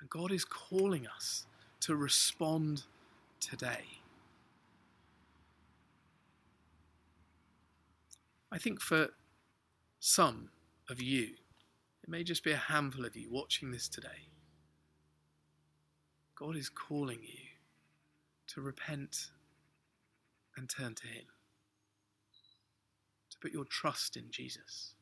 And 0.01 0.09
God 0.09 0.31
is 0.31 0.45
calling 0.45 1.07
us 1.07 1.47
to 1.81 1.97
respond 1.97 2.85
today. 3.41 4.01
I 8.53 8.59
think 8.59 8.81
for 8.81 9.09
some 9.99 10.51
of 10.89 11.01
you, 11.01 11.31
it 12.03 12.09
may 12.09 12.23
just 12.23 12.45
be 12.45 12.53
a 12.53 12.57
handful 12.57 13.05
of 13.05 13.17
you 13.17 13.29
watching 13.31 13.71
this 13.71 13.89
today. 13.89 14.29
God 16.37 16.57
is 16.57 16.69
calling 16.69 17.19
you 17.23 17.39
to 18.49 18.61
repent 18.61 19.29
and 20.57 20.69
turn 20.69 20.95
to 20.97 21.07
Him. 21.07 21.25
To 23.31 23.39
put 23.41 23.53
your 23.53 23.65
trust 23.65 24.17
in 24.17 24.31
Jesus. 24.31 24.95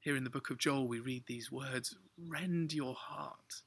Here 0.00 0.16
in 0.16 0.24
the 0.24 0.30
book 0.30 0.50
of 0.50 0.58
Joel, 0.58 0.88
we 0.88 1.00
read 1.00 1.24
these 1.26 1.50
words 1.50 1.96
Rend 2.16 2.72
your 2.72 2.94
heart, 2.94 3.62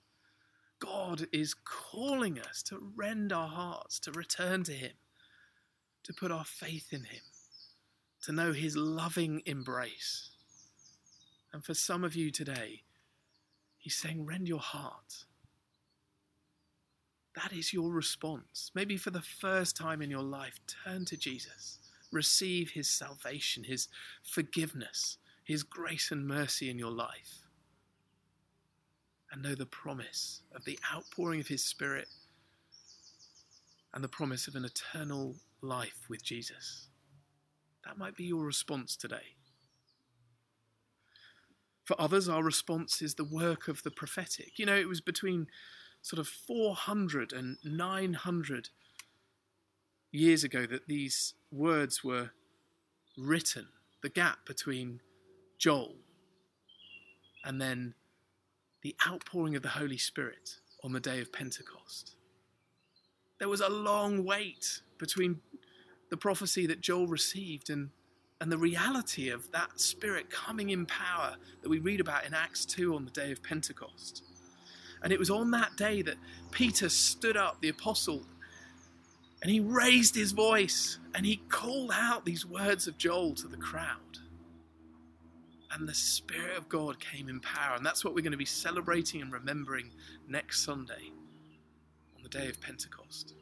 God 0.80 1.28
is 1.32 1.54
calling 1.54 2.40
us 2.40 2.64
to 2.64 2.92
rend 2.96 3.32
our 3.32 3.48
hearts, 3.48 4.00
to 4.00 4.12
return 4.12 4.64
to 4.64 4.74
Him, 4.74 4.94
to 6.04 6.14
put 6.14 6.32
our 6.32 6.44
faith 6.44 6.92
in 6.92 7.04
Him, 7.04 7.22
to 8.24 8.32
know 8.32 8.52
His 8.52 8.76
loving 8.76 9.44
embrace. 9.46 10.32
And 11.54 11.64
for 11.64 11.76
some 11.76 12.04
of 12.04 12.16
you 12.16 12.32
today, 12.32 12.82
He's 13.78 13.96
saying, 13.96 14.26
rend 14.26 14.48
your 14.48 14.60
heart. 14.60 15.26
That 17.36 17.54
is 17.54 17.72
your 17.72 17.92
response. 17.92 18.72
Maybe 18.76 18.98
for 18.98 19.10
the 19.10 19.22
first 19.22 19.78
time 19.78 20.02
in 20.02 20.10
your 20.10 20.24
life, 20.24 20.60
turn 20.86 21.06
to 21.06 21.18
Jesus. 21.18 21.80
Receive 22.12 22.72
his 22.72 22.90
salvation, 22.90 23.64
his 23.64 23.88
forgiveness, 24.22 25.18
his 25.44 25.64
grace 25.64 26.12
and 26.12 26.28
mercy 26.28 26.70
in 26.70 26.78
your 26.78 26.92
life. 26.92 27.48
And 29.32 29.42
know 29.42 29.56
the 29.56 29.66
promise 29.66 30.42
of 30.54 30.66
the 30.66 30.78
outpouring 30.94 31.40
of 31.40 31.48
his 31.48 31.64
Spirit 31.64 32.10
and 33.94 34.04
the 34.04 34.10
promise 34.10 34.48
of 34.48 34.56
an 34.56 34.66
eternal 34.66 35.36
life 35.62 36.06
with 36.10 36.24
Jesus. 36.24 36.90
That 37.86 37.98
might 37.98 38.16
be 38.16 38.26
your 38.26 38.44
response 38.44 38.98
today. 38.98 39.36
For 41.86 42.00
others, 42.00 42.30
our 42.30 42.44
response 42.44 43.02
is 43.02 43.16
the 43.16 43.24
work 43.24 43.68
of 43.68 43.84
the 43.84 43.92
prophetic. 43.92 44.60
You 44.60 44.66
know, 44.66 44.76
it 44.76 44.88
was 44.88 45.02
between 45.02 45.48
sort 46.02 46.20
of 46.20 46.28
400 46.28 47.32
and 47.32 47.58
900 47.64 48.70
years 50.12 50.44
ago 50.44 50.66
that 50.66 50.88
these 50.88 51.34
words 51.52 52.04
were 52.04 52.32
written, 53.18 53.68
the 54.02 54.10
gap 54.10 54.46
between 54.46 55.02
Joel 55.58 55.96
and 57.44 57.62
then 57.62 57.94
the 58.82 58.96
outpouring 59.08 59.56
of 59.56 59.62
the 59.62 59.70
Holy 59.70 59.98
Spirit 59.98 60.58
on 60.84 60.92
the 60.92 61.00
day 61.00 61.22
of 61.22 61.32
Pentecost. 61.32 62.16
There 63.40 63.50
was 63.50 63.62
a 63.62 63.70
long 63.70 64.24
wait 64.24 64.82
between 64.98 65.40
the 66.10 66.18
prophecy 66.18 66.68
that 66.68 66.82
Joel 66.82 67.08
received 67.08 67.70
and, 67.70 67.90
and 68.40 68.52
the 68.52 68.58
reality 68.58 69.30
of 69.30 69.52
that 69.52 69.80
Spirit 69.80 70.30
coming 70.30 70.70
in 70.70 70.86
power 70.86 71.36
that 71.62 71.70
we 71.70 71.80
read 71.80 72.00
about 72.00 72.26
in 72.26 72.34
Acts 72.34 72.66
2 72.66 72.96
on 72.96 73.06
the 73.06 73.12
day 73.12 73.32
of 73.32 73.42
Pentecost. 73.42 74.24
And 75.04 75.12
it 75.12 75.20
was 75.20 75.30
on 75.30 75.52
that 75.52 75.76
day 75.78 76.02
that 76.04 76.16
Peter 76.52 76.90
stood 76.90 77.38
up, 77.38 77.62
the 77.62 77.70
apostle, 77.70 78.24
and 79.42 79.50
he 79.50 79.60
raised 79.60 80.16
his 80.16 80.32
voice 80.34 81.00
and 81.16 81.26
he 81.26 81.38
called 81.50 81.92
out 81.94 82.26
these 82.26 82.46
words 82.46 82.88
of 82.88 82.98
Joel 82.98 83.34
to 83.36 83.48
the 83.48 83.58
crowd. 83.58 83.98
And 85.72 85.88
the 85.88 85.94
Spirit 85.94 86.58
of 86.58 86.70
God 86.70 87.00
came 87.00 87.30
in 87.30 87.40
power. 87.40 87.76
And 87.76 87.86
that's 87.86 88.04
what 88.04 88.14
we're 88.14 88.22
going 88.22 88.32
to 88.34 88.38
be 88.38 88.46
celebrating 88.46 89.22
and 89.22 89.32
remembering 89.32 89.92
next 90.28 90.64
Sunday 90.66 91.12
on 92.16 92.24
the 92.24 92.30
day 92.30 92.50
of 92.50 92.60
Pentecost. 92.62 93.34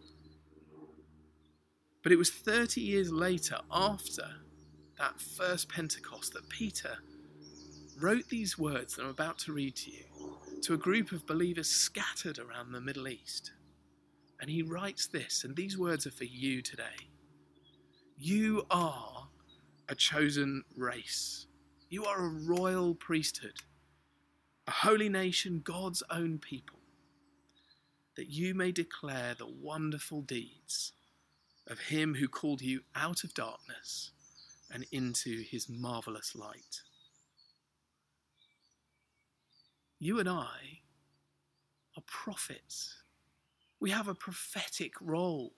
But 2.03 2.11
it 2.11 2.17
was 2.17 2.29
30 2.29 2.81
years 2.81 3.11
later, 3.11 3.57
after 3.71 4.25
that 4.99 5.19
first 5.19 5.69
Pentecost, 5.69 6.33
that 6.33 6.47
Peter 6.49 6.99
wrote 7.99 8.29
these 8.29 8.57
words 8.57 8.95
that 8.95 9.03
I'm 9.03 9.09
about 9.09 9.39
to 9.39 9.51
read 9.51 9.75
to 9.77 9.91
you 9.91 10.37
to 10.61 10.73
a 10.73 10.77
group 10.77 11.11
of 11.11 11.25
believers 11.25 11.69
scattered 11.69 12.39
around 12.39 12.71
the 12.71 12.81
Middle 12.81 13.07
East. 13.07 13.51
And 14.41 14.49
he 14.49 14.61
writes 14.61 15.07
this, 15.07 15.43
and 15.43 15.55
these 15.55 15.77
words 15.77 16.05
are 16.07 16.11
for 16.11 16.25
you 16.25 16.61
today. 16.61 17.09
You 18.17 18.65
are 18.69 19.27
a 19.87 19.95
chosen 19.95 20.63
race. 20.75 21.47
You 21.89 22.05
are 22.05 22.25
a 22.25 22.29
royal 22.29 22.93
priesthood, 22.95 23.59
a 24.67 24.71
holy 24.71 25.09
nation, 25.09 25.61
God's 25.63 26.03
own 26.11 26.37
people, 26.37 26.79
that 28.15 28.29
you 28.29 28.53
may 28.53 28.71
declare 28.71 29.33
the 29.37 29.47
wonderful 29.47 30.21
deeds 30.21 30.93
of 31.67 31.79
him 31.79 32.15
who 32.15 32.27
called 32.27 32.61
you 32.61 32.81
out 32.95 33.23
of 33.23 33.33
darkness 33.33 34.11
and 34.71 34.85
into 34.91 35.41
his 35.41 35.67
marvelous 35.69 36.35
light. 36.35 36.81
You 39.99 40.19
and 40.19 40.29
I 40.29 40.79
are 41.97 42.03
prophets. 42.07 43.03
We 43.81 43.91
have 43.91 44.07
a 44.07 44.15
prophetic 44.15 44.93
role 45.01 45.53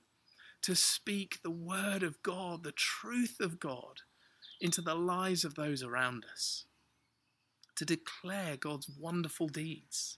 to 0.64 0.76
speak 0.76 1.42
the 1.42 1.52
word 1.52 2.02
of 2.02 2.22
God, 2.24 2.64
the 2.64 2.72
truth 2.72 3.38
of 3.40 3.60
God, 3.60 4.02
into 4.60 4.82
the 4.82 4.96
lives 4.96 5.46
of 5.46 5.56
those 5.56 5.84
around 5.84 6.26
us, 6.32 6.66
to 7.76 7.86
declare 7.86 8.58
God's 8.58 8.90
wonderful 8.90 9.48
deeds. 9.48 10.18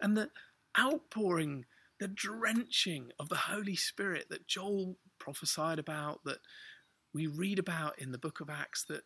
And 0.00 0.16
the 0.16 0.30
outpouring, 0.78 1.66
the 2.00 2.08
drenching 2.08 3.12
of 3.18 3.28
the 3.28 3.36
Holy 3.36 3.76
Spirit 3.76 4.26
that 4.30 4.46
Joel 4.46 4.96
prophesied 5.18 5.78
about, 5.78 6.24
that 6.24 6.38
we 7.12 7.26
read 7.26 7.58
about 7.58 7.98
in 7.98 8.12
the 8.12 8.18
book 8.18 8.40
of 8.40 8.50
Acts, 8.50 8.84
that 8.84 9.04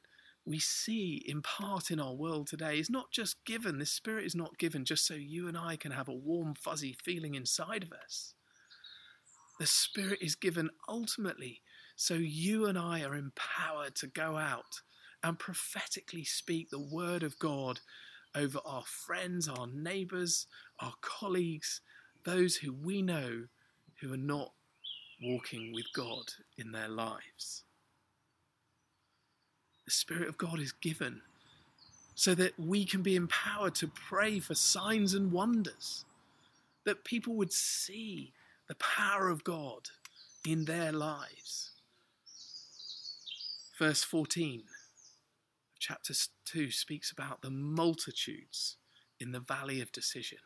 we 0.48 0.58
see 0.58 1.22
in 1.26 1.42
part 1.42 1.90
in 1.90 2.00
our 2.00 2.14
world 2.14 2.46
today 2.46 2.78
is 2.78 2.88
not 2.88 3.10
just 3.10 3.44
given, 3.44 3.78
this 3.78 3.92
Spirit 3.92 4.24
is 4.24 4.34
not 4.34 4.58
given 4.58 4.84
just 4.84 5.06
so 5.06 5.14
you 5.14 5.46
and 5.46 5.58
I 5.58 5.76
can 5.76 5.92
have 5.92 6.08
a 6.08 6.14
warm, 6.14 6.54
fuzzy 6.54 6.96
feeling 7.04 7.34
inside 7.34 7.82
of 7.82 7.92
us. 7.92 8.34
The 9.60 9.66
Spirit 9.66 10.20
is 10.22 10.34
given 10.34 10.70
ultimately 10.88 11.60
so 11.96 12.14
you 12.14 12.66
and 12.66 12.78
I 12.78 13.02
are 13.02 13.14
empowered 13.14 13.96
to 13.96 14.06
go 14.06 14.36
out 14.36 14.82
and 15.22 15.38
prophetically 15.38 16.24
speak 16.24 16.70
the 16.70 16.78
Word 16.78 17.22
of 17.22 17.38
God 17.38 17.80
over 18.34 18.60
our 18.64 18.84
friends, 18.84 19.48
our 19.48 19.66
neighbours, 19.66 20.46
our 20.80 20.94
colleagues, 21.00 21.80
those 22.24 22.56
who 22.56 22.72
we 22.72 23.02
know 23.02 23.44
who 24.00 24.12
are 24.12 24.16
not 24.16 24.52
walking 25.20 25.72
with 25.74 25.86
God 25.92 26.24
in 26.56 26.70
their 26.70 26.88
lives. 26.88 27.64
The 29.88 29.92
Spirit 29.92 30.28
of 30.28 30.36
God 30.36 30.60
is 30.60 30.72
given 30.72 31.22
so 32.14 32.34
that 32.34 32.60
we 32.60 32.84
can 32.84 33.00
be 33.00 33.16
empowered 33.16 33.74
to 33.76 33.88
pray 33.88 34.38
for 34.38 34.54
signs 34.54 35.14
and 35.14 35.32
wonders, 35.32 36.04
that 36.84 37.04
people 37.04 37.36
would 37.36 37.54
see 37.54 38.34
the 38.68 38.74
power 38.74 39.30
of 39.30 39.44
God 39.44 39.88
in 40.46 40.66
their 40.66 40.92
lives. 40.92 41.70
Verse 43.78 44.04
14 44.04 44.60
of 44.60 45.78
chapter 45.78 46.12
2 46.44 46.70
speaks 46.70 47.10
about 47.10 47.40
the 47.40 47.50
multitudes 47.50 48.76
in 49.18 49.32
the 49.32 49.40
valley 49.40 49.80
of 49.80 49.90
decision. 49.90 50.40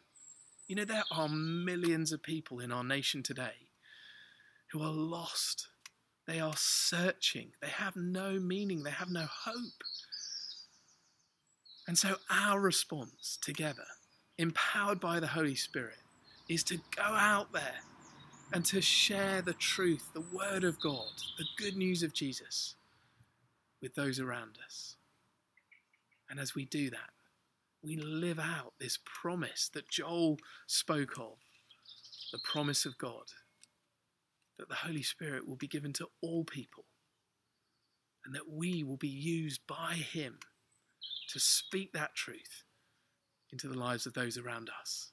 You 0.68 0.76
know, 0.76 0.84
there 0.84 1.02
are 1.10 1.28
millions 1.28 2.12
of 2.12 2.22
people 2.22 2.60
in 2.60 2.70
our 2.70 2.84
nation 2.84 3.24
today 3.24 3.70
who 4.70 4.80
are 4.84 4.92
lost 4.92 5.66
they 6.26 6.40
are 6.40 6.56
searching. 6.56 7.48
They 7.60 7.68
have 7.68 7.96
no 7.96 8.38
meaning. 8.38 8.82
They 8.82 8.90
have 8.90 9.10
no 9.10 9.26
hope. 9.26 9.82
And 11.88 11.98
so, 11.98 12.16
our 12.30 12.60
response 12.60 13.38
together, 13.42 13.86
empowered 14.38 15.00
by 15.00 15.18
the 15.18 15.26
Holy 15.26 15.56
Spirit, 15.56 15.98
is 16.48 16.62
to 16.64 16.76
go 16.96 17.02
out 17.02 17.52
there 17.52 17.80
and 18.52 18.64
to 18.66 18.80
share 18.80 19.42
the 19.42 19.54
truth, 19.54 20.10
the 20.14 20.24
Word 20.32 20.62
of 20.62 20.80
God, 20.80 21.10
the 21.38 21.46
good 21.56 21.76
news 21.76 22.02
of 22.02 22.12
Jesus 22.12 22.76
with 23.80 23.94
those 23.94 24.20
around 24.20 24.58
us. 24.64 24.96
And 26.30 26.38
as 26.38 26.54
we 26.54 26.64
do 26.66 26.88
that, 26.90 27.10
we 27.82 27.96
live 27.96 28.38
out 28.38 28.74
this 28.78 28.98
promise 29.04 29.68
that 29.74 29.88
Joel 29.88 30.38
spoke 30.68 31.18
of 31.18 31.38
the 32.30 32.38
promise 32.38 32.86
of 32.86 32.96
God 32.96 33.24
that 34.62 34.68
the 34.68 34.86
Holy 34.86 35.02
Spirit 35.02 35.48
will 35.48 35.56
be 35.56 35.66
given 35.66 35.92
to 35.94 36.06
all 36.22 36.44
people 36.44 36.84
and 38.24 38.32
that 38.32 38.48
we 38.48 38.84
will 38.84 38.96
be 38.96 39.08
used 39.08 39.60
by 39.66 39.94
Him 39.94 40.38
to 41.30 41.40
speak 41.40 41.92
that 41.92 42.14
truth 42.14 42.62
into 43.50 43.66
the 43.66 43.76
lives 43.76 44.06
of 44.06 44.14
those 44.14 44.38
around 44.38 44.70
us. 44.80 45.10